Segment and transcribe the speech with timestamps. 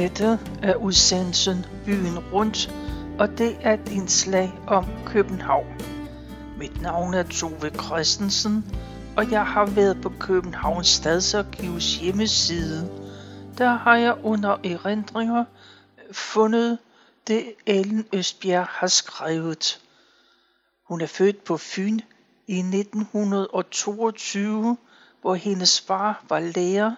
[0.00, 2.74] Dette er udsendelsen Byen Rundt,
[3.18, 5.80] og det er et indslag om København.
[6.58, 8.64] Mit navn er Tove Christensen,
[9.16, 12.90] og jeg har været på Københavns Stadsarkivs hjemmeside.
[13.58, 15.44] Der har jeg under erindringer
[16.12, 16.78] fundet
[17.26, 19.80] det Ellen Østbjerg har skrevet.
[20.88, 22.00] Hun er født på Fyn
[22.46, 24.76] i 1922,
[25.20, 26.94] hvor hendes far var lærer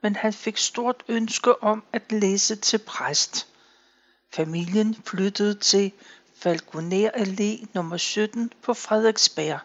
[0.00, 3.46] men han fik stort ønske om at læse til præst.
[4.32, 5.92] Familien flyttede til
[6.36, 9.58] Falconer Allé nummer 17 på Frederiksberg.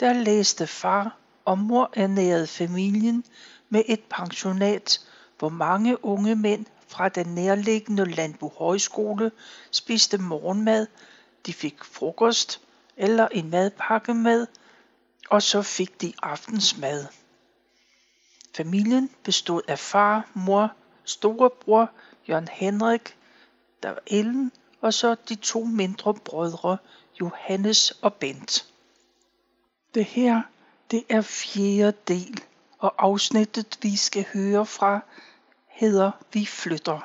[0.00, 3.24] Der læste far og mor ernærede familien
[3.68, 5.00] med et pensionat,
[5.38, 9.30] hvor mange unge mænd fra den nærliggende Landbo Højskole
[9.70, 10.86] spiste morgenmad,
[11.46, 12.60] de fik frokost
[12.96, 14.46] eller en madpakke med,
[15.30, 17.06] og så fik de aftensmad.
[18.56, 20.72] Familien bestod af far, mor,
[21.04, 21.90] storebror
[22.28, 23.16] Jørgen Henrik,
[23.82, 26.78] der var Ellen, og så de to mindre brødre
[27.20, 28.66] Johannes og Bent.
[29.94, 30.42] Det her,
[30.90, 32.42] det er fjerde del,
[32.78, 35.00] og afsnittet vi skal høre fra
[35.66, 37.00] hedder Vi flytter.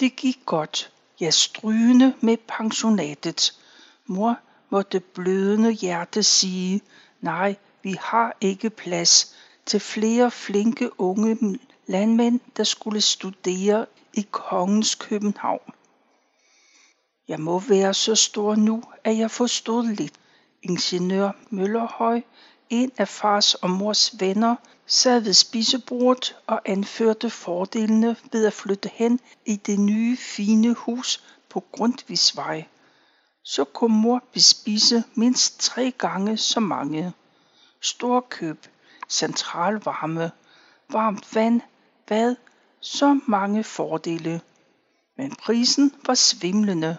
[0.00, 3.60] Det gik godt, jeg strygende med pensionatet.
[4.06, 4.36] Mor
[4.70, 6.80] måtte blødende hjerte sige,
[7.20, 9.37] nej, vi har ikke plads,
[9.68, 15.72] til flere flinke unge landmænd, der skulle studere i kongens København.
[17.28, 20.14] Jeg må være så stor nu, at jeg forstod lidt.
[20.62, 22.20] Ingeniør Møllerhøj,
[22.70, 28.90] en af fars og mors venner, sad ved spisebordet og anførte fordelene ved at flytte
[28.94, 32.66] hen i det nye fine hus på Grundtvigsvej.
[33.44, 37.12] Så kunne mor bespise mindst tre gange så mange.
[37.80, 38.66] Storkøb,
[39.08, 40.30] centralvarme,
[40.88, 41.60] varmt vand,
[42.06, 42.36] bad,
[42.80, 44.40] så mange fordele.
[45.16, 46.96] Men prisen var svimlende.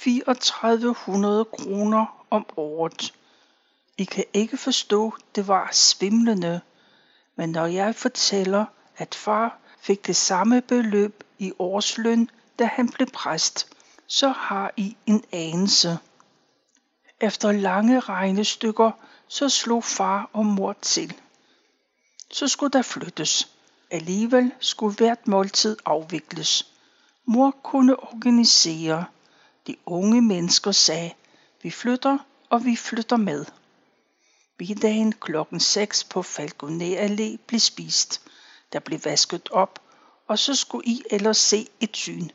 [0.00, 3.14] 3400 kroner om året.
[3.98, 6.60] I kan ikke forstå, det var svimlende.
[7.36, 8.64] Men når jeg fortæller,
[8.96, 13.68] at far fik det samme beløb i årsløn, da han blev præst,
[14.06, 15.98] så har I en anelse.
[17.20, 18.90] Efter lange regnestykker,
[19.28, 21.14] så slog far og mor til
[22.32, 23.48] så skulle der flyttes.
[23.90, 26.72] Alligevel skulle hvert måltid afvikles.
[27.24, 29.04] Mor kunne organisere.
[29.66, 31.12] De unge mennesker sagde,
[31.62, 32.18] vi flytter,
[32.50, 33.44] og vi flytter med.
[34.58, 38.20] Middagen klokken 6 på Falconer Allé blev spist.
[38.72, 39.78] Der blev vasket op,
[40.28, 42.28] og så skulle I ellers se et syn.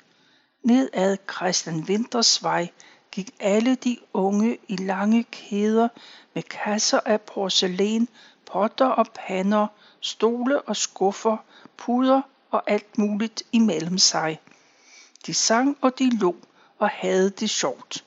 [0.63, 2.69] Ned ad Christian Winters vej
[3.11, 5.87] gik alle de unge i lange kæder
[6.33, 8.07] med kasser af porcelæn,
[8.51, 9.67] potter og pander,
[10.01, 11.37] stole og skuffer,
[11.77, 12.21] puder
[12.51, 14.39] og alt muligt imellem sig.
[15.25, 16.35] De sang og de lå
[16.79, 18.03] og havde det sjovt.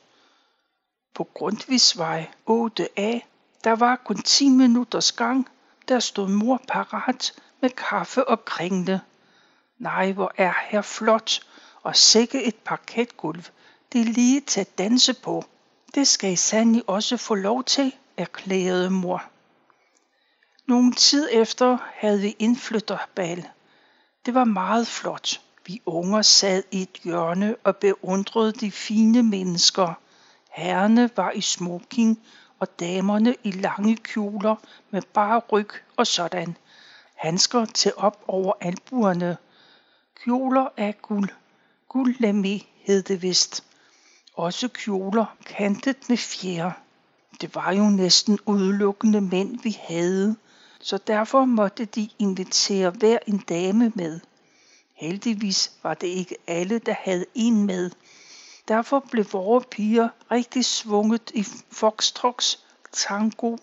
[1.15, 3.21] På Grundtvigsvej 8A,
[3.65, 5.49] der var kun 10 minutters gang,
[5.89, 9.01] der stod mor parat med kaffe og kringle.
[9.79, 11.41] Nej, hvor er her flot,
[11.83, 13.45] og sikke et parketgulv.
[13.93, 15.45] Det er lige til at danse på.
[15.95, 19.25] Det skal I sandelig også få lov til, erklærede mor.
[20.71, 23.49] Nogen tid efter havde vi indflytterbal.
[24.27, 25.41] Det var meget flot.
[25.67, 29.95] Vi unger sad i et hjørne og beundrede de fine mennesker.
[30.51, 32.21] Herrene var i smoking
[32.59, 34.57] og damerne i lange kjoler
[34.91, 36.57] med bare ryg og sådan.
[37.15, 39.37] Handsker til op over albuerne.
[40.25, 41.29] Kjoler af guld.
[41.95, 43.65] Guldlamé hed det vist.
[44.35, 46.71] Også kjoler kantet med fjer.
[47.41, 50.37] Det var jo næsten udelukkende mænd, vi havde
[50.81, 54.21] så derfor måtte de invitere hver en dame med.
[54.95, 57.91] Heldigvis var det ikke alle, der havde en med.
[58.69, 62.57] Derfor blev vores piger rigtig svunget i foxtrox,
[62.93, 63.57] tango,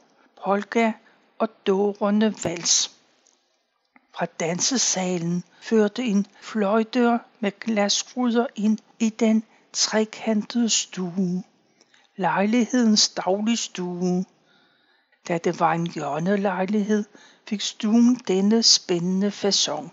[0.43, 0.91] polka
[1.39, 2.91] og dårende vals.
[4.13, 9.43] Fra dansesalen førte en fløjdør med glasruder ind i den
[9.73, 11.43] trekantede stue.
[12.15, 14.25] Lejlighedens dagligstue.
[15.27, 17.03] Da det var en hjørnelejlighed,
[17.47, 19.89] fik stuen denne spændende façon.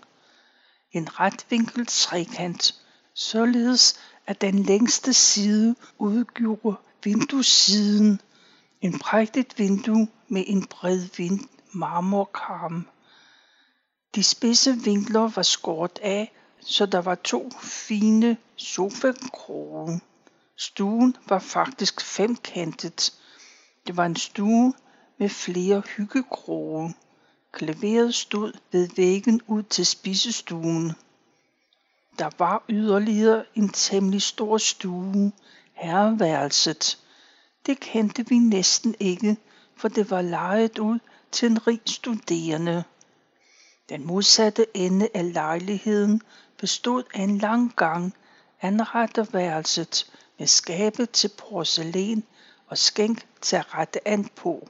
[0.91, 2.75] En retvinklet trekant,
[3.13, 8.21] således at den længste side udgjorde vinduessiden.
[8.81, 11.39] En prægtigt vindue med en bred vind
[11.71, 12.87] marmorkarm.
[14.15, 20.01] De spidse vinkler var skåret af, så der var to fine sofakroge.
[20.57, 23.13] Stuen var faktisk femkantet.
[23.87, 24.73] Det var en stue
[25.17, 26.93] med flere hyggekroge.
[27.51, 30.91] Klaveret stod ved væggen ud til spisestuen.
[32.19, 35.31] Der var yderligere en temmelig stor stue,
[35.73, 36.99] herreværelset.
[37.65, 39.37] Det kendte vi næsten ikke,
[39.75, 40.99] for det var lejet ud
[41.31, 42.83] til en rig studerende.
[43.89, 46.21] Den modsatte ende af lejligheden
[46.57, 48.13] bestod af en lang gang,
[48.61, 52.23] anretterværelset med skabe til porcelæn
[52.67, 54.69] og skænk til at rette an på.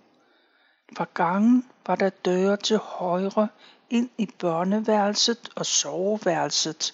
[0.94, 3.48] Fra gangen var der døre til højre
[3.90, 6.94] ind i børneværelset og soveværelset.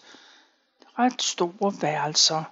[1.00, 2.44] Ret store værelser.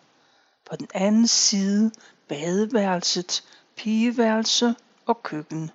[0.70, 1.92] På den anden side
[2.28, 3.44] badeværelset,
[3.76, 4.76] pigeværelse
[5.06, 5.72] og køkken.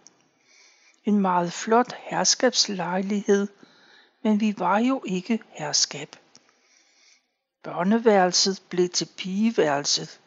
[1.04, 3.48] En meget flot herskabslejlighed,
[4.22, 6.16] men vi var jo ikke herskab.
[7.62, 10.20] Børneværelset blev til pigeværelset.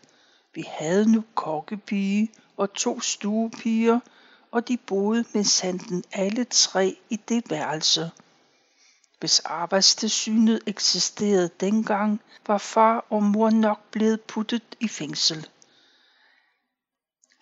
[0.53, 3.99] Vi havde nu kokkepige og to stuepiger,
[4.57, 8.11] og de boede med sanden alle tre i det værelse.
[9.19, 15.47] Hvis arbejdstilsynet eksisterede dengang, var far og mor nok blevet puttet i fængsel.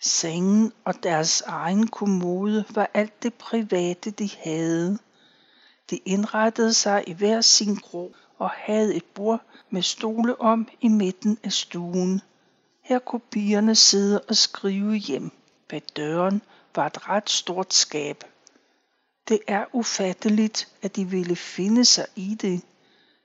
[0.00, 4.98] Sengen og deres egen kommode var alt det private, de havde.
[5.90, 9.40] De indrettede sig i hver sin grå og havde et bord
[9.70, 12.20] med stole om i midten af stuen.
[12.82, 15.30] Her kunne pigerne sidde og skrive hjem.
[15.68, 16.42] Bag døren
[16.76, 18.24] var et ret stort skab.
[19.28, 22.62] Det er ufatteligt, at de ville finde sig i det,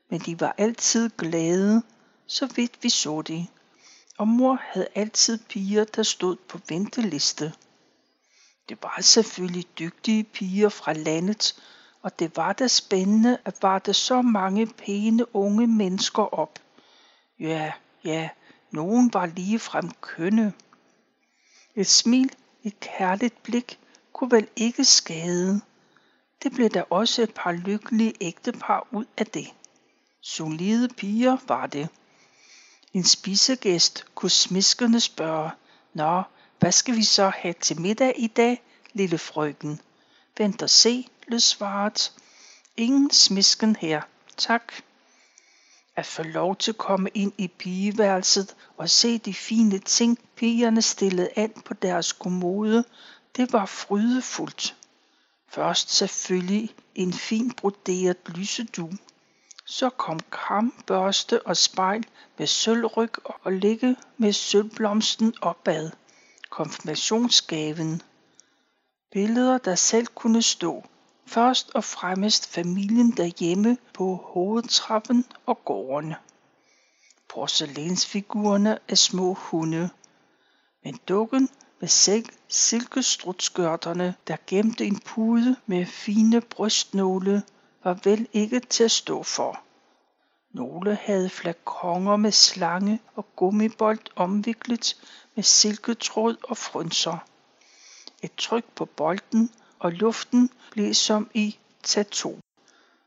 [0.09, 1.83] men de var altid glade,
[2.27, 3.47] så vidt vi så det.
[4.17, 7.53] Og mor havde altid piger, der stod på venteliste.
[8.69, 11.55] Det var selvfølgelig dygtige piger fra landet,
[12.01, 16.59] og det var da spændende at varte så mange pæne unge mennesker op.
[17.39, 17.73] Ja,
[18.03, 18.29] ja,
[18.71, 20.53] nogen var lige frem kønne.
[21.75, 22.31] Et smil,
[22.63, 23.79] et kærligt blik,
[24.13, 25.61] kunne vel ikke skade.
[26.43, 29.47] Det blev der også et par lykkelige ægtepar ud af det.
[30.21, 31.89] Solide piger var det.
[32.93, 35.51] En spisegæst kunne smiskende spørge,
[35.93, 36.23] Nå,
[36.59, 38.63] hvad skal vi så have til middag i dag,
[38.93, 39.81] lille frøken?
[40.37, 42.13] Vent og se, lød svaret.
[42.77, 44.01] Ingen smisken her,
[44.37, 44.73] tak.
[45.95, 50.81] At få lov til at komme ind i pigeværelset og se de fine ting, pigerne
[50.81, 52.83] stillede an på deres kommode,
[53.35, 54.75] det var frydefuldt.
[55.49, 58.89] Først selvfølgelig en fin broderet lysedu.
[59.65, 62.05] Så kom kam, børste og spejl
[62.37, 65.91] med sølvryg og ligge med sølvblomsten opad.
[66.49, 68.01] Konfirmationsgaven.
[69.11, 70.85] Billeder, der selv kunne stå.
[71.25, 76.13] Først og fremmest familien derhjemme på hovedtrappen og gården.
[77.29, 79.89] Porcelænsfigurerne af små hunde.
[80.83, 81.49] Men dukken
[81.79, 81.89] med
[82.49, 87.43] silkestrutskørterne, der gemte en pude med fine brystnåle,
[87.83, 89.63] var vel ikke til at stå for.
[90.53, 94.97] Nogle havde flakonger med slange og gummibold omviklet
[95.35, 97.17] med silketråd og frynser.
[98.21, 99.49] Et tryk på bolden,
[99.79, 102.39] og luften blev som i tattoo.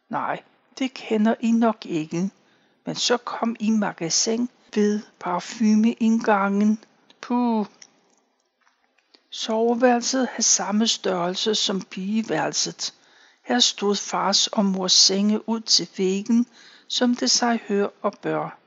[0.08, 0.42] Nej,
[0.78, 2.30] det kender I nok ikke.
[2.86, 6.78] Men så kom I magasin ved parfumeindgangen.
[7.24, 7.66] Puh,
[9.30, 12.94] Soveværelset havde samme størrelse som pigeværelset.
[13.42, 16.46] Her stod fars og mors senge ud til væggen,
[16.88, 18.58] som det sig hør og bør.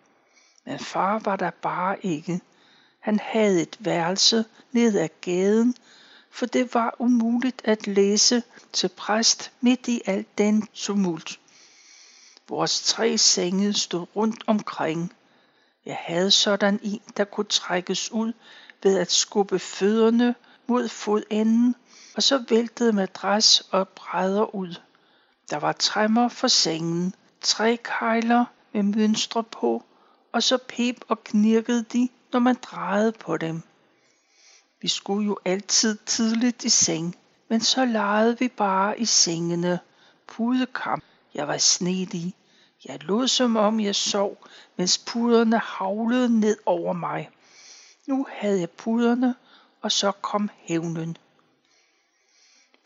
[0.65, 2.41] Men far var der bare ikke.
[2.99, 5.75] Han havde et værelse ned ad gaden,
[6.31, 11.39] for det var umuligt at læse til præst midt i alt den tumult.
[12.49, 15.13] Vores tre senge stod rundt omkring.
[15.87, 18.33] Jeg havde sådan en, der kunne trækkes ud
[18.83, 20.35] ved at skubbe fødderne
[20.67, 21.75] mod fodenden,
[22.15, 24.75] og så væltede madras og brædder ud.
[25.49, 29.83] Der var træmmer for sengen, tre kejler med mønstre på,
[30.31, 33.61] og så pep og knirkede de, når man drejede på dem.
[34.81, 37.15] Vi skulle jo altid tidligt i seng,
[37.49, 39.79] men så legede vi bare i sengene.
[40.27, 41.03] Pudekamp.
[41.33, 42.33] Jeg var snedig.
[42.87, 47.29] Jeg lod som om jeg sov, mens puderne havlede ned over mig.
[48.05, 49.35] Nu havde jeg puderne,
[49.81, 51.17] og så kom hævnen.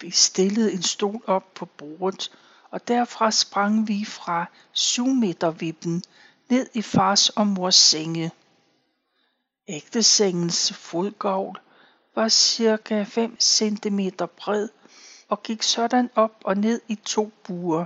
[0.01, 2.31] Vi stillede en stol op på bordet,
[2.72, 6.03] og derfra sprang vi fra 7 meter vippen
[6.50, 8.31] ned i fars og mors senge.
[9.67, 11.60] Ægtesengens fodgavl
[12.15, 14.00] var cirka 5 cm
[14.38, 14.70] bred
[15.29, 17.86] og gik sådan op og ned i to buer.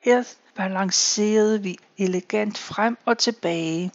[0.00, 0.22] Her
[0.54, 3.92] balancerede vi elegant frem og tilbage.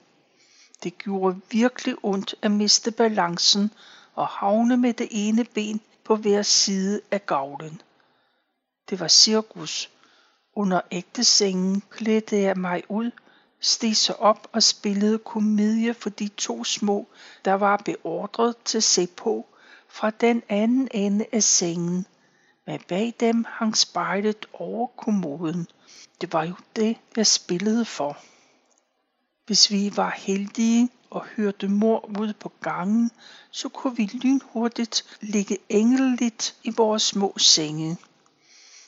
[0.83, 3.71] Det gjorde virkelig ondt at miste balancen
[4.15, 7.81] og havne med det ene ben på hver side af gavlen.
[8.89, 9.89] Det var cirkus.
[10.55, 13.11] Under ægtesengen klædte jeg mig ud
[13.59, 17.07] steg sig op og spillede komedie for de to små,
[17.45, 19.45] der var beordret til at se på
[19.89, 22.05] fra den anden ende af sengen.
[22.65, 25.67] Men bag dem hang spejlet over kommoden.
[26.21, 28.17] Det var jo det, jeg spillede for.
[29.45, 33.11] Hvis vi var heldige og hørte mor ude på gangen,
[33.51, 37.97] så kunne vi lynhurtigt ligge engeligt i vores små senge.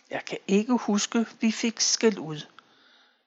[0.09, 2.41] Jeg kan ikke huske, vi fik skæld ud.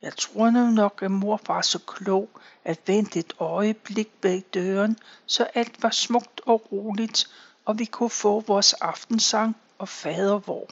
[0.02, 2.30] Jeg tror nu nok, at mor var så klog
[2.64, 7.30] at vente et øjeblik bag døren, så alt var smukt og roligt,
[7.64, 10.68] og vi kunne få vores aftensang og fader vor.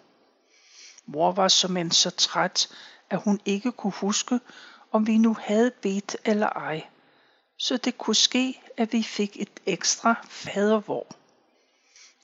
[1.06, 2.68] Mor var som en så træt,
[3.10, 4.40] at hun ikke kunne huske,
[4.92, 6.86] om vi nu havde bedt eller ej.
[7.58, 11.06] Så det kunne ske, at vi fik et ekstra fadervor.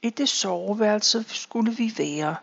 [0.03, 2.37] I det soveværelse skulle vi være.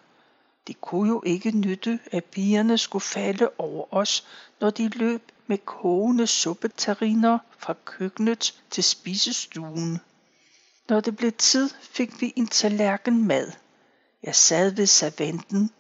[0.67, 4.27] Det kunne jo ikke nytte, at pigerne skulle falde over os,
[4.59, 9.99] når de løb med kogende suppetariner fra køkkenet til spisestuen.
[10.89, 13.51] Når det blev tid, fik vi en tallerken mad.
[14.23, 15.71] Jeg sad ved servanten.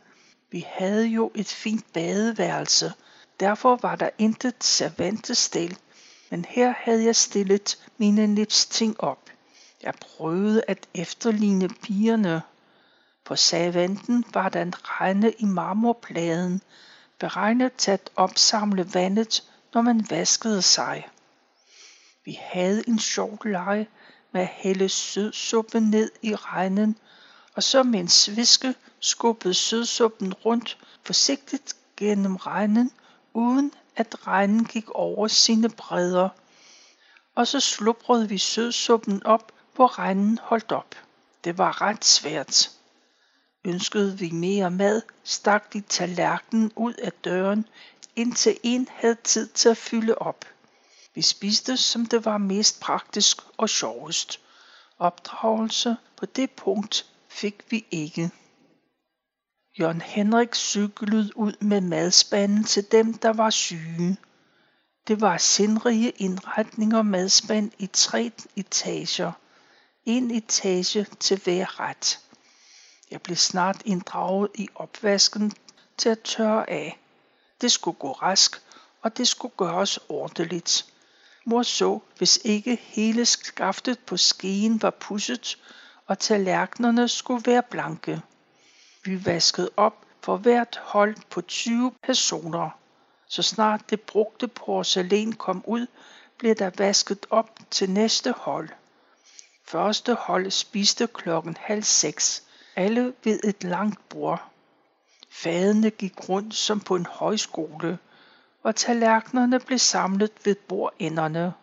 [0.53, 2.93] Vi havde jo et fint badeværelse,
[3.39, 5.77] derfor var der intet servantestel,
[6.29, 9.29] men her havde jeg stillet mine livsting op.
[9.83, 12.41] Jeg prøvede at efterligne pigerne.
[13.25, 16.61] På savanten var der en regne i marmorpladen,
[17.19, 19.43] beregnet til at opsamle vandet,
[19.73, 21.07] når man vaskede sig.
[22.25, 23.87] Vi havde en sjov leg
[24.31, 26.97] med at hælde sødsuppe ned i regnen,
[27.55, 32.91] og så med en sviske skubbede sødsuppen rundt forsigtigt gennem regnen,
[33.33, 36.29] uden at regnen gik over sine bredder.
[37.35, 40.95] Og så slubrede vi sødsuppen op, hvor regnen holdt op.
[41.43, 42.71] Det var ret svært.
[43.65, 47.65] Ønskede vi mere mad, stak de tallerkenen ud af døren,
[48.15, 50.45] indtil en havde tid til at fylde op.
[51.15, 54.39] Vi spiste, som det var mest praktisk og sjovest.
[54.99, 58.31] Opdragelse på det punkt fik vi ikke.
[59.79, 64.17] Jørgen Henrik cyklede ud med madspanden til dem, der var syge.
[65.07, 69.31] Det var sindrige indretninger madspand i tre etager.
[70.05, 72.19] En etage til hver ret.
[73.11, 75.51] Jeg blev snart inddraget i opvasken
[75.97, 76.99] til at tørre af.
[77.61, 78.61] Det skulle gå rask,
[79.01, 80.85] og det skulle gøres ordentligt.
[81.45, 85.57] Mor så, hvis ikke hele skaftet på skeen var pusset,
[86.07, 88.21] og tallerkenerne skulle være blanke
[89.03, 92.69] blive vasket op for hvert hold på 20 personer.
[93.27, 95.87] Så snart det brugte porcelæn kom ud,
[96.37, 98.69] blev der vasket op til næste hold.
[99.65, 102.43] Første hold spiste klokken halv seks,
[102.75, 104.43] alle ved et langt bord.
[105.29, 107.97] Fadene gik rundt som på en højskole,
[108.63, 111.53] og tallerkenerne blev samlet ved bordenderne.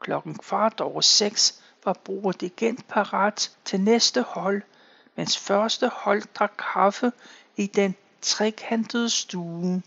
[0.00, 4.62] Klokken kvart over seks var bordet igen parat til næste hold,
[5.18, 7.12] mens første hold drak kaffe
[7.56, 9.82] i den trekantede stue.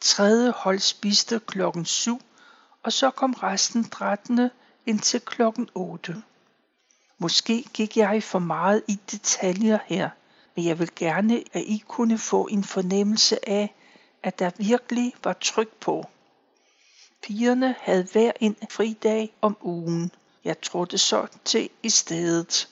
[0.00, 2.20] Tredje hold spiste klokken syv,
[2.82, 4.50] og så kom resten drættende
[4.86, 6.22] indtil klokken 8.
[7.18, 10.10] Måske gik jeg for meget i detaljer her,
[10.56, 13.74] men jeg vil gerne, at I kunne få en fornemmelse af,
[14.22, 16.04] at der virkelig var tryk på.
[17.22, 20.10] Pigerne havde hver en fridag om ugen.
[20.44, 22.68] Jeg trådte så til i stedet.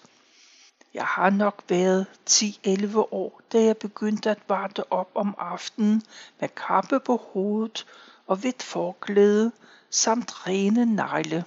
[0.95, 6.03] Jeg har nok været 10-11 år, da jeg begyndte at varte op om aftenen
[6.41, 7.87] med kappe på hovedet
[8.27, 9.53] og hvidt forklæde
[9.91, 11.45] samt rene negle.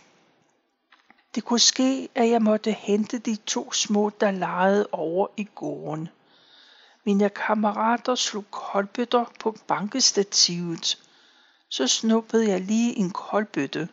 [1.35, 6.09] Det kunne ske, at jeg måtte hente de to små, der legede over i gården.
[7.03, 11.03] Mine kammerater slog koldbøtter på bankestativet.
[11.69, 13.89] Så snuppede jeg lige en koldbøtte,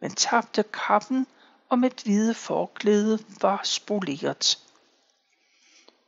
[0.00, 1.26] men tabte kappen
[1.68, 4.58] og mit hvide forklæde var spoleret.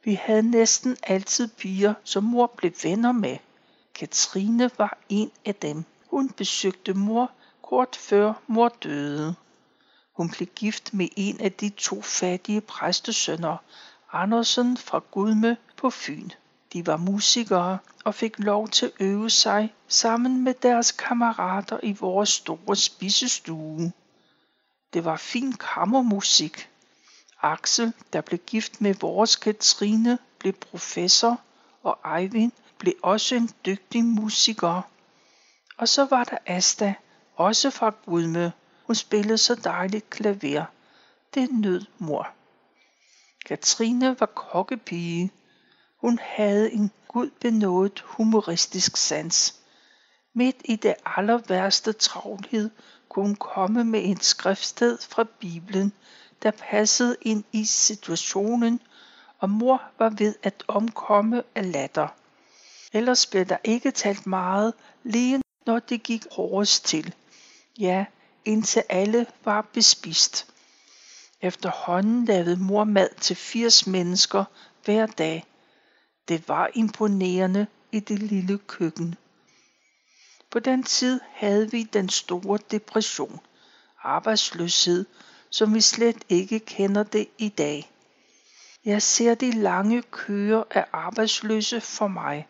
[0.05, 3.37] Vi havde næsten altid piger, som mor blev venner med.
[3.95, 5.85] Katrine var en af dem.
[6.11, 7.31] Hun besøgte mor
[7.63, 9.35] kort før mor døde.
[10.17, 13.57] Hun blev gift med en af de to fattige præstesønner,
[14.13, 16.31] Andersen fra Gudme på Fyn.
[16.73, 21.93] De var musikere og fik lov til at øve sig sammen med deres kammerater i
[21.93, 23.93] vores store spisestue.
[24.93, 26.72] Det var fin kammermusik.
[27.43, 31.41] Axel, der blev gift med vores Katrine, blev professor,
[31.83, 34.83] og Eivind blev også en dygtig musiker.
[35.77, 36.95] Og så var der Asta,
[37.37, 38.53] også fra Gudme.
[38.87, 40.65] Hun spillede så dejligt klaver.
[41.35, 42.29] Det nød mor.
[43.47, 45.31] Katrine var kokkepige.
[46.01, 49.55] Hun havde en gudbenået humoristisk sans.
[50.35, 52.71] Midt i det aller værste travlhed
[53.09, 55.93] kunne hun komme med et skriftsted fra Bibelen,
[56.43, 58.81] der passede ind i situationen,
[59.39, 62.09] og mor var ved at omkomme af latter.
[62.93, 67.15] Ellers blev der ikke talt meget, lige når det gik hårdest til.
[67.79, 68.05] Ja,
[68.45, 70.47] indtil alle var bespist.
[71.41, 74.45] Efterhånden lavede mor mad til 80 mennesker
[74.85, 75.45] hver dag.
[76.29, 79.15] Det var imponerende i det lille køkken.
[80.51, 83.41] På den tid havde vi den store depression,
[84.03, 85.07] arbejdsløshed,
[85.53, 87.93] som vi slet ikke kender det i dag.
[88.85, 92.49] Jeg ser de lange køer af arbejdsløse for mig.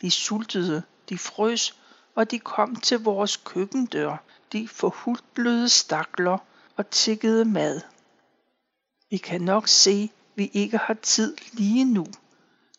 [0.00, 1.76] De sultede, de frøs,
[2.14, 4.16] og de kom til vores køkkendør,
[4.52, 6.38] de forhudlede stakler
[6.76, 7.80] og tikkede mad.
[9.10, 12.06] I kan nok se, vi ikke har tid lige nu.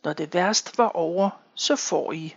[0.03, 2.35] Når det værste var over, så får I.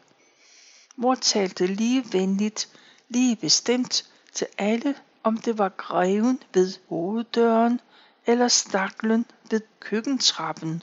[0.97, 2.69] Mor talte lige venligt,
[3.09, 7.81] lige bestemt til alle, om det var greven ved hoveddøren
[8.27, 10.83] eller staklen ved køkkentrappen.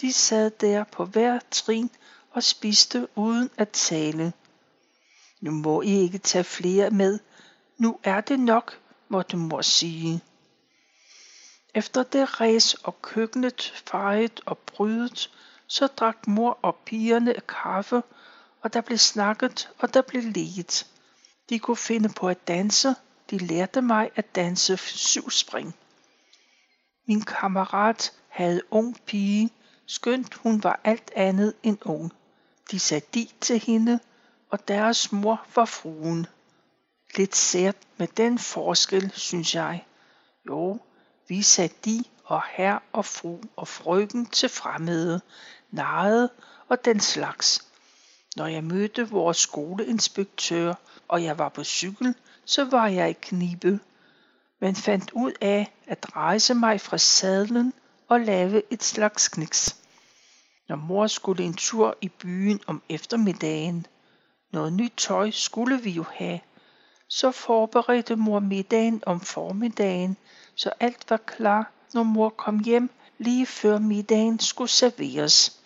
[0.00, 1.90] De sad der på hver trin
[2.30, 4.32] og spiste uden at tale.
[5.40, 7.18] Nu må I ikke tage flere med.
[7.78, 8.78] Nu er det nok,
[9.08, 10.20] måtte mor sige.
[11.74, 15.30] Efter det ræs og køkkenet fejet og brydet,
[15.66, 18.02] så drak mor og pigerne kaffe,
[18.62, 20.86] og der blev snakket, og der blev leget.
[21.48, 22.94] De kunne finde på at danse.
[23.30, 25.76] De lærte mig at danse syvspring.
[27.08, 29.50] Min kammerat havde ung pige,
[29.86, 32.12] skønt hun var alt andet end ung.
[32.70, 34.00] De sagde di til hende,
[34.50, 36.26] og deres mor var fruen.
[37.16, 39.86] Lidt sært med den forskel, synes jeg.
[40.48, 40.78] Jo,
[41.28, 45.20] vi sagde de og herr og fru og frøken til fremmede,
[45.70, 46.30] narrede
[46.68, 47.66] og den slags.
[48.36, 50.74] Når jeg mødte vores skoleinspektør,
[51.08, 52.14] og jeg var på cykel,
[52.46, 53.80] så var jeg i knibe,
[54.60, 57.72] men fandt ud af at rejse mig fra sadlen
[58.08, 59.76] og lave et slags kniks.
[60.68, 63.86] Når mor skulle en tur i byen om eftermiddagen,
[64.52, 66.40] noget nyt tøj skulle vi jo have,
[67.08, 70.16] så forberedte mor middagen om formiddagen,
[70.54, 75.60] så alt var klar, når mor kom hjem lige før middagen skulle serveres.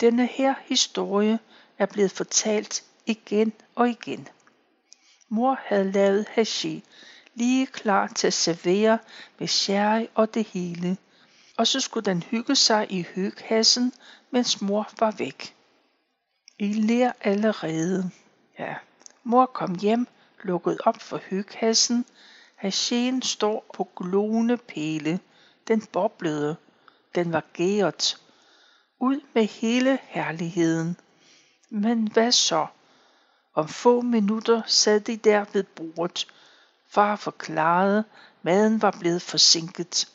[0.00, 1.38] Denne her historie
[1.78, 4.28] er blevet fortalt igen og igen.
[5.34, 6.84] Mor havde lavet hashi,
[7.34, 8.98] lige klar til at servere
[9.38, 10.96] med sherry og det hele.
[11.56, 13.92] Og så skulle den hygge sig i hyggehassen,
[14.30, 15.54] mens mor var væk.
[16.58, 18.10] I ler allerede.
[18.58, 18.74] Ja,
[19.24, 20.06] mor kom hjem,
[20.42, 22.04] lukkede op for hyggehassen.
[22.54, 25.20] Hashien står på glående pæle.
[25.68, 26.56] Den boblede.
[27.14, 28.20] Den var gæret.
[29.00, 30.96] Ud med hele herligheden.
[31.70, 32.66] Men hvad så?
[33.54, 36.26] Om få minutter sad de der ved bordet.
[36.88, 38.04] Far forklarede,
[38.42, 40.08] maden var blevet forsinket.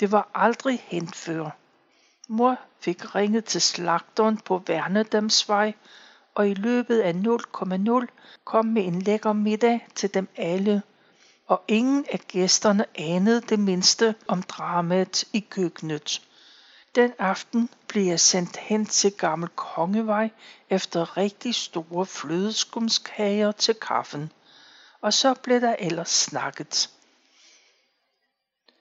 [0.00, 1.50] Det var aldrig hent før.
[2.28, 5.74] Mor fik ringet til slagteren på Værnedamsvej,
[6.34, 8.06] og i løbet af 0,0
[8.44, 10.82] kom med en lækker middag til dem alle.
[11.46, 16.22] Og ingen af gæsterne anede det mindste om dramaet i køkkenet.
[16.96, 20.30] Den aften blev jeg sendt hen til Gammel Kongevej
[20.70, 24.32] efter rigtig store flødeskumskager til kaffen.
[25.00, 26.90] Og så blev der ellers snakket.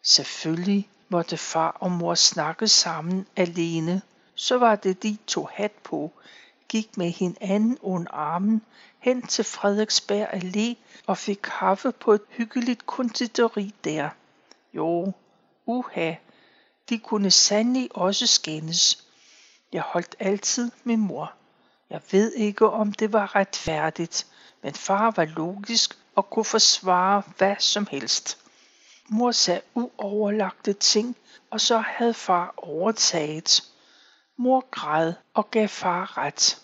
[0.02, 4.02] Selvfølgelig måtte far og mor snakke sammen alene.
[4.36, 6.12] Så var det de to hat på,
[6.70, 8.62] gik med hinanden under armen
[9.00, 10.76] hen til Frederiksberg Allé
[11.06, 14.10] og fik kaffe på et hyggeligt konditori der.
[14.74, 15.14] Jo,
[15.66, 16.14] uha,
[16.90, 19.06] de kunne sandelig også skændes.
[19.74, 21.34] Jeg holdt altid min mor.
[21.90, 24.28] Jeg ved ikke, om det var retfærdigt,
[24.64, 28.38] men far var logisk og kunne forsvare hvad som helst.
[29.10, 31.16] Mor sagde uoverlagte ting,
[31.50, 33.64] og så havde far overtaget.
[34.38, 36.62] Mor græd og gav far ret.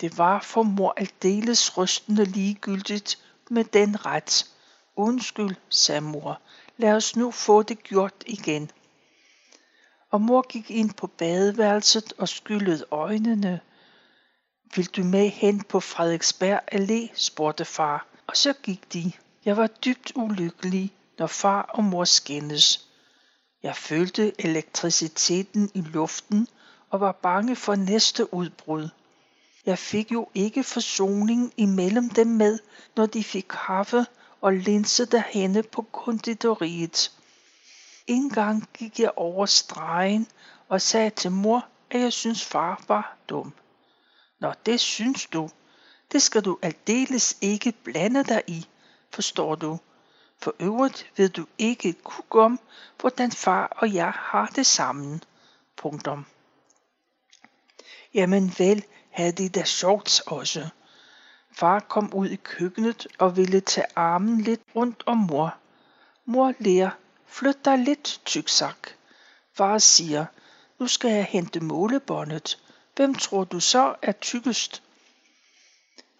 [0.00, 3.18] Det var for mor aldeles rystende ligegyldigt
[3.50, 4.50] med den ret.
[4.96, 6.40] Undskyld, sagde mor.
[6.76, 8.70] Lad os nu få det gjort igen.
[10.10, 13.60] Og mor gik ind på badeværelset og skyllede øjnene.
[14.76, 19.12] Vil du med hen på Frederiksberg Allé, spurgte far, og så gik de.
[19.44, 22.88] Jeg var dybt ulykkelig, når far og mor skændes.
[23.62, 26.48] Jeg følte elektriciteten i luften
[26.90, 28.88] og var bange for næste udbrud.
[29.66, 32.58] Jeg fik jo ikke forsoning imellem dem med,
[32.96, 34.06] når de fik kaffe
[34.44, 37.12] og linsede hende på konditoriet.
[38.06, 40.28] En gang gik jeg over stregen
[40.68, 43.54] og sagde til mor, at jeg synes far var dum.
[44.40, 45.50] Nå, det synes du,
[46.12, 48.66] Det skal du aldeles ikke blande dig i,
[49.10, 49.78] forstår du.
[50.38, 52.60] For øvrigt ved du ikke et kuk om,
[53.00, 55.22] hvordan far og jeg har det sammen.
[55.76, 56.26] Punktum.
[58.14, 60.68] Jamen vel, havde de da sjovt også.
[61.56, 65.54] Far kom ud i køkkenet og ville tage armen lidt rundt om mor.
[66.24, 66.90] Mor lærer,
[67.26, 68.88] flyt dig lidt, tyksak.
[69.52, 70.26] Far siger,
[70.78, 72.58] nu skal jeg hente målebåndet.
[72.96, 74.82] Hvem tror du så er tykkest?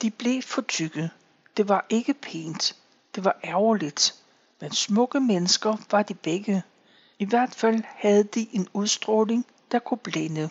[0.02, 1.10] De blev for tykke.
[1.56, 2.76] Det var ikke pænt.
[3.14, 4.14] Det var ærgerligt.
[4.60, 6.62] Men smukke mennesker var de begge.
[7.18, 10.50] I hvert fald havde de en udstråling, der kunne blænde.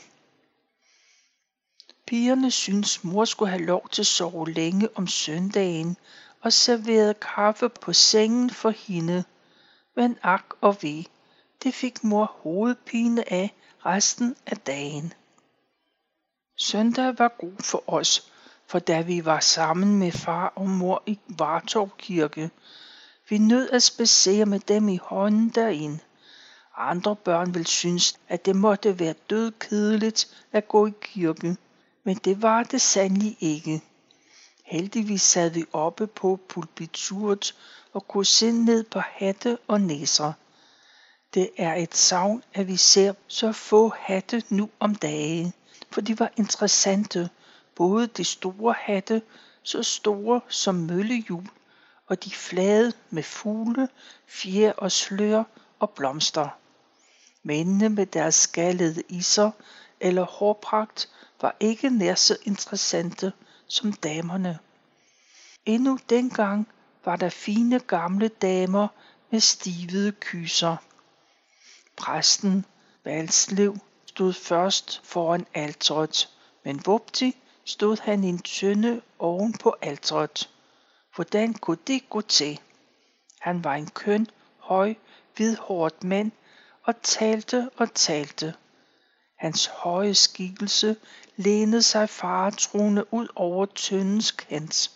[2.13, 5.97] Pigerne syntes mor skulle have lov til at sove længe om søndagen
[6.41, 9.23] og serverede kaffe på sengen for hende.
[9.95, 11.05] Men ak og ve,
[11.63, 13.53] det fik mor hovedpine af
[13.85, 15.13] resten af dagen.
[16.57, 18.31] Søndag var god for os,
[18.67, 22.49] for da vi var sammen med far og mor i Vartov Kirke,
[23.29, 25.99] vi nød at spacere med dem i hånden derind.
[26.77, 31.57] Andre børn vil synes, at det måtte være dødkedeligt at gå i kirke,
[32.03, 33.81] men det var det sandelig ikke.
[34.63, 37.55] Heldigvis sad vi oppe på pulpituret
[37.93, 40.33] og kunne se ned på hatte og næser.
[41.33, 45.53] Det er et savn, at vi ser så få hatte nu om dage,
[45.91, 47.29] for de var interessante,
[47.75, 49.21] både de store hatte,
[49.63, 51.47] så store som møllehjul,
[52.07, 53.89] og de flade med fugle,
[54.27, 55.43] fjer og slør
[55.79, 56.49] og blomster.
[57.43, 59.51] Mændene med deres skallede iser
[59.99, 61.09] eller hårpragt
[61.43, 63.33] var ikke nær så interessante
[63.67, 64.59] som damerne.
[65.65, 66.67] Endnu dengang
[67.05, 68.87] var der fine gamle damer
[69.31, 70.75] med stivede kyser.
[71.97, 72.65] Præsten,
[73.03, 76.29] Valslev, stod først foran alteret,
[76.65, 80.49] men vupti stod han i en tønde oven på alteret.
[81.15, 82.59] Hvordan kunne det gå til?
[83.39, 84.27] Han var en køn,
[84.59, 84.95] høj,
[85.35, 86.31] hvidhåret mand
[86.83, 88.53] og talte og talte.
[89.37, 90.95] Hans høje skikkelse
[91.35, 94.91] lænede sig faretruende ud over tøndens kant.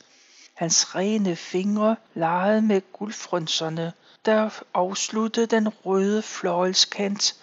[0.54, 3.94] Hans rene fingre legede med guldfrønserne,
[4.26, 7.36] der afsluttede den røde fløjelskant,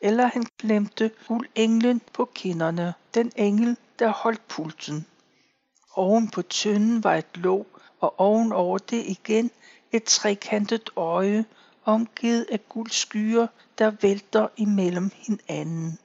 [0.00, 5.06] eller han glemte guldenglen på kinderne, den engel, der holdt pulten.
[5.94, 7.66] Oven på tønden var et låg,
[8.00, 9.50] og ovenover det igen
[9.92, 11.44] et trekantet øje,
[11.84, 13.46] omgivet af guldskyer,
[13.78, 15.98] der vælter imellem hinanden.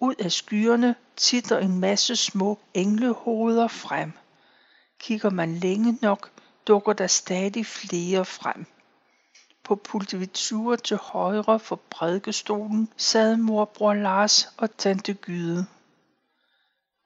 [0.00, 4.12] Ud af skyerne titter en masse små englehoveder frem.
[4.98, 6.30] Kigger man længe nok,
[6.66, 8.66] dukker der stadig flere frem.
[9.64, 15.66] På pultivituret til højre for prædikestolen sad morbror Lars og tante Gyde.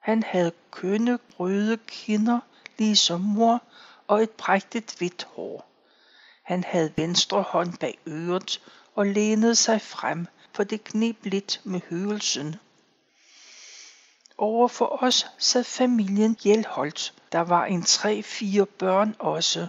[0.01, 2.39] Han havde kønne røde kinder,
[2.77, 3.63] ligesom mor,
[4.07, 5.69] og et prægtigt hvidt hår.
[6.43, 8.61] Han havde venstre hånd bag øret
[8.95, 12.55] og lænede sig frem, for det knep lidt med høvelsen.
[14.37, 17.13] Over for os sad familien Hjelholt.
[17.31, 19.67] Der var en tre-fire børn også.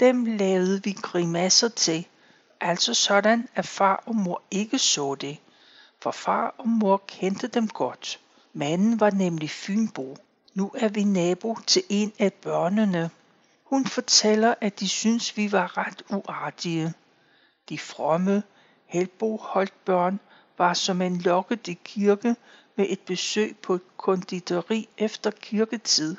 [0.00, 2.06] Dem lavede vi grimasser til,
[2.60, 5.38] altså sådan, at far og mor ikke så det.
[6.02, 8.20] For far og mor kendte dem godt.
[8.52, 10.16] Manden var nemlig Fynbo.
[10.54, 13.10] Nu er vi nabo til en af børnene.
[13.64, 16.92] Hun fortæller, at de synes, vi var ret uartige.
[17.68, 18.42] De fromme,
[18.86, 20.20] helboholdt børn
[20.58, 22.36] var som en lokket i kirke
[22.76, 26.16] med et besøg på et konditori efter kirketid.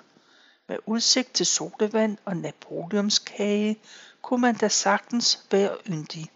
[0.67, 3.77] Med udsigt til sodavand og napoleonskage
[4.21, 6.31] kunne man da sagtens være yndig.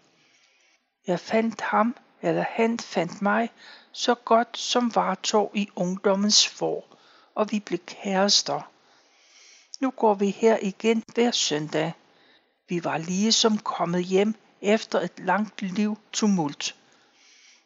[1.06, 3.50] Jeg fandt ham, eller han fandt mig,
[3.92, 6.84] så godt som vartog i ungdommens for,
[7.34, 8.70] og vi blev kærester.
[9.80, 11.92] Nu går vi her igen hver søndag.
[12.68, 16.76] Vi var lige som kommet hjem efter et langt liv tumult.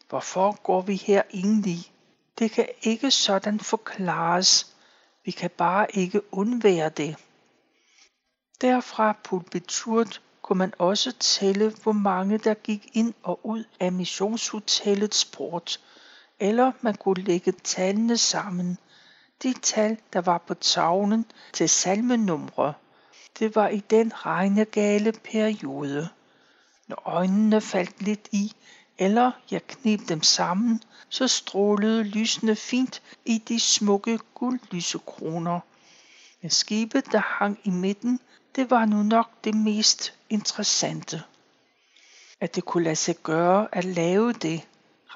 [0.09, 1.94] Hvorfor går vi her egentlig?
[2.39, 4.75] Det kan ikke sådan forklares.
[5.25, 7.17] Vi kan bare ikke undvære det.
[8.61, 15.25] Derfra pulpiturt kunne man også tælle, hvor mange der gik ind og ud af missionshotellets
[15.25, 15.81] port,
[16.41, 18.79] eller man kunne lægge tallene sammen.
[19.43, 22.75] De tal, der var på tavlen til salmenumre,
[23.39, 26.09] det var i den regnegale periode.
[26.89, 28.53] Når øjnene faldt lidt i,
[28.99, 35.61] eller jeg kneb dem sammen, så strålede lysene fint i de smukke guldlysekroner.
[36.43, 38.21] Men skibet, der hang i midten,
[38.57, 41.23] det var nu nok det mest interessante.
[42.41, 44.61] At det kunne lade sig gøre at lave det.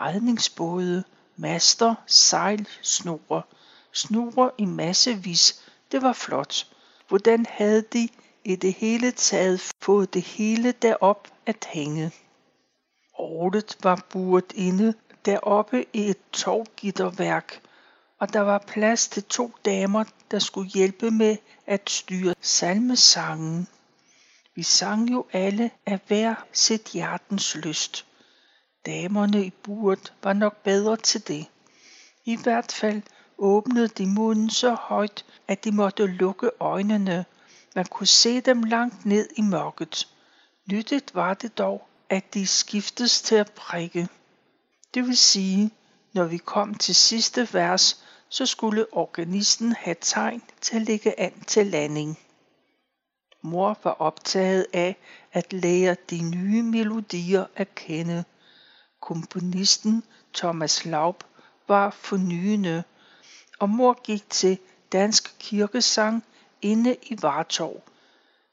[0.01, 1.05] Redningsbåde,
[1.37, 3.43] master, sejl, snore.
[3.93, 5.63] Snore i massevis,
[5.93, 6.67] det var flot.
[7.09, 8.09] hvordan havde de
[8.45, 12.13] i det hele taget fået det hele derop at hænge.
[13.19, 17.61] Ordet var buret inde deroppe i et tovgitterværk,
[18.21, 23.69] og der var plads til to damer, der skulle hjælpe med at styre salmesangen.
[24.55, 28.07] Vi sang jo alle af hver sit hjertens lyst.
[28.87, 31.47] Damerne i buret var nok bedre til det.
[32.25, 33.03] I hvert fald
[33.39, 37.25] åbnede de munden så højt, at de måtte lukke øjnene.
[37.75, 40.09] Man kunne se dem langt ned i mørket.
[40.71, 44.09] Nyttigt var det dog, at de skiftes til at prikke.
[44.95, 45.71] Det vil sige,
[46.13, 51.41] når vi kom til sidste vers, så skulle organisten have tegn til at lægge an
[51.47, 52.19] til landing.
[53.43, 54.97] Mor var optaget af
[55.33, 58.25] at lære de nye melodier at kende.
[59.01, 60.03] Komponisten
[60.35, 61.25] Thomas Laub
[61.69, 62.85] var fornyende,
[63.59, 64.59] og mor gik til
[64.93, 66.25] dansk kirkesang
[66.63, 67.83] inde i Vartov,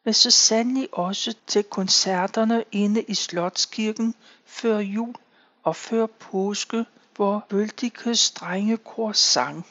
[0.06, 4.16] men så sandelig også til koncerterne inde i Slotskirken
[4.46, 5.16] før jul
[5.64, 9.68] og før påske, hvor Bøltikes strengekor sang.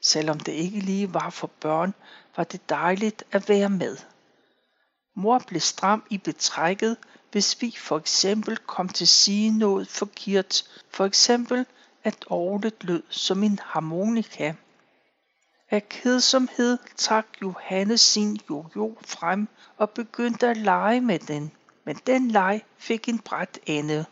[0.00, 1.94] Selvom det ikke lige var for børn,
[2.36, 3.96] var det dejligt at være med.
[5.14, 6.96] Mor blev stram i betrækket,
[7.32, 10.64] hvis vi for eksempel kom til at sige noget forkert.
[10.90, 11.66] For eksempel,
[12.04, 14.54] at orlet lød som en harmonika.
[15.70, 21.52] Af kedsomhed trak Johannes sin jojo frem og begyndte at lege med den.
[21.84, 24.04] Men den leg fik en bræt ende.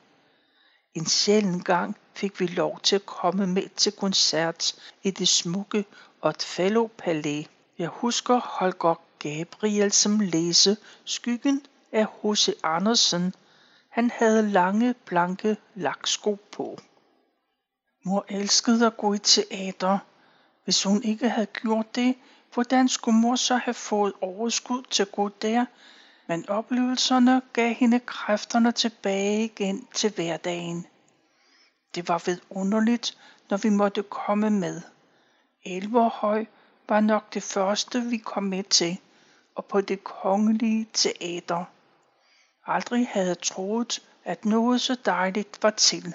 [0.95, 5.85] En sjælden gang fik vi lov til at komme med til koncert i det smukke
[6.23, 7.43] Otfello Palæ.
[7.79, 12.49] Jeg husker Holger Gabriel som læse Skyggen af H.C.
[12.63, 13.35] Andersen.
[13.89, 16.79] Han havde lange, blanke laksko på.
[18.05, 19.99] Mor elskede at gå i teater.
[20.69, 22.15] Hvis hun ikke havde gjort det,
[22.55, 25.67] hvordan skulle mor så have fået overskud til at gå der?
[26.27, 30.87] Men oplevelserne gav hende kræfterne tilbage igen til hverdagen.
[31.95, 33.19] Det var vidunderligt,
[33.51, 34.83] når vi måtte komme med.
[35.65, 36.45] Elverhøj
[36.89, 39.01] var nok det første, vi kom med til,
[39.55, 41.65] og på det kongelige teater.
[42.67, 46.15] Aldrig havde jeg troet, at noget så dejligt var til.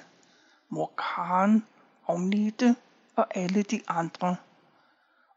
[0.70, 1.66] Mor Karen,
[2.08, 2.76] Agnete
[3.16, 4.36] og alle de andre.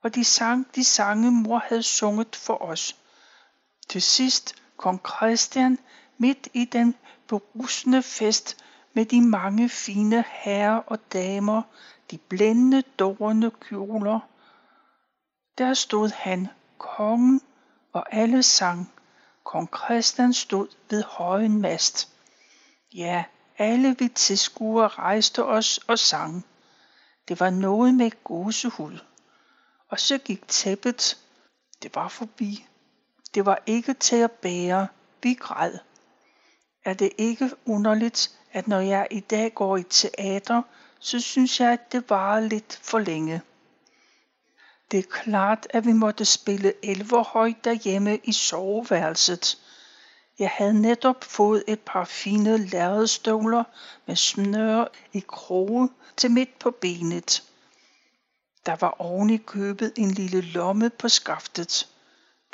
[0.03, 2.97] Og de sang de sange, mor havde sunget for os.
[3.89, 5.79] Til sidst kom Christian
[6.19, 6.95] midt i den
[7.29, 11.63] berusende fest med de mange fine herrer og damer,
[12.11, 14.21] de blændende dårende kjoler.
[15.59, 17.41] Der stod han, kongen,
[17.93, 18.93] og alle sang.
[19.45, 22.09] Kong Christian stod ved højen mast.
[22.95, 23.25] Ja,
[23.59, 26.47] alle vi tilskuere rejste os og sang.
[27.29, 28.99] Det var noget med gåsehud.
[29.89, 31.19] Og så gik tæppet.
[31.83, 32.67] Det var forbi.
[33.35, 34.89] Det var ikke til at bære.
[35.23, 35.79] Vi græd.
[36.85, 40.63] Er det ikke underligt, at når jeg i dag går i teater,
[40.99, 43.43] så synes jeg, at det varer lidt for længe.
[44.91, 49.59] Det er klart, at vi måtte spille elverhøj derhjemme i soveværelset.
[50.39, 53.65] Jeg havde netop fået et par fine lærredstøvler
[54.07, 57.43] med snøre i kroge til midt på benet.
[58.67, 61.89] Der var oven i købet en lille lomme på skaftet.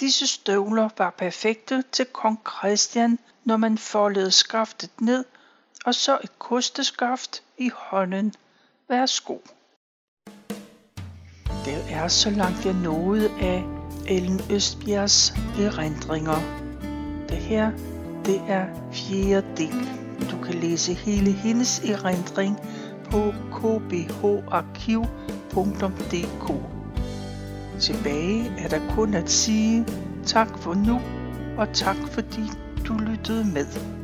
[0.00, 5.24] Disse støvler var perfekte til kong Christian, når man foldede skaftet ned,
[5.84, 8.34] og så et kosteskaft i hånden.
[8.88, 9.38] Værsgo.
[11.64, 13.64] Det er så langt jeg nåede af
[14.08, 16.61] Ellen Østbjergs erindringer.
[17.32, 17.70] Det her,
[18.24, 19.88] det er fjerde del.
[20.30, 22.56] Du kan læse hele hendes erindring
[23.10, 24.92] på kbharkiv.dk.
[27.80, 29.86] Tilbage er der kun at sige
[30.26, 31.00] tak for nu,
[31.58, 32.42] og tak fordi
[32.88, 34.01] du lyttede med.